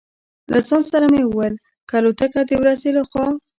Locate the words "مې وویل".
1.13-1.55